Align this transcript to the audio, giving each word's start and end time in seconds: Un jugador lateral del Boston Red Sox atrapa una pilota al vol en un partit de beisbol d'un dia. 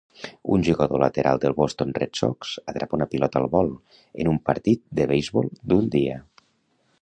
Un 0.53 0.63
jugador 0.67 1.01
lateral 1.01 1.41
del 1.43 1.53
Boston 1.59 1.91
Red 1.97 2.19
Sox 2.21 2.53
atrapa 2.73 2.99
una 2.99 3.09
pilota 3.11 3.39
al 3.43 3.45
vol 3.57 3.69
en 4.25 4.33
un 4.33 4.41
partit 4.51 4.83
de 5.01 5.07
beisbol 5.13 5.53
d'un 5.73 5.93
dia. 5.99 6.19